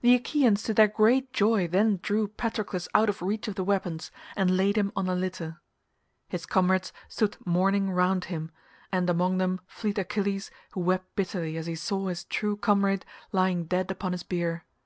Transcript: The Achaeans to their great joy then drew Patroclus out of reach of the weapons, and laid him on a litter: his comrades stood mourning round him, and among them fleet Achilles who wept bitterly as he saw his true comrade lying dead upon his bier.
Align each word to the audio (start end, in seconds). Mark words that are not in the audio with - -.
The 0.00 0.14
Achaeans 0.14 0.62
to 0.62 0.72
their 0.72 0.88
great 0.88 1.30
joy 1.34 1.68
then 1.68 1.98
drew 2.02 2.26
Patroclus 2.28 2.88
out 2.94 3.10
of 3.10 3.20
reach 3.20 3.48
of 3.48 3.56
the 3.56 3.62
weapons, 3.64 4.10
and 4.34 4.56
laid 4.56 4.76
him 4.78 4.90
on 4.96 5.08
a 5.08 5.14
litter: 5.14 5.60
his 6.26 6.46
comrades 6.46 6.90
stood 7.06 7.36
mourning 7.44 7.90
round 7.90 8.24
him, 8.32 8.50
and 8.90 9.10
among 9.10 9.36
them 9.36 9.60
fleet 9.66 9.98
Achilles 9.98 10.50
who 10.72 10.80
wept 10.80 11.14
bitterly 11.16 11.58
as 11.58 11.66
he 11.66 11.74
saw 11.74 12.06
his 12.06 12.24
true 12.24 12.56
comrade 12.56 13.04
lying 13.30 13.66
dead 13.66 13.90
upon 13.90 14.12
his 14.12 14.22
bier. 14.22 14.64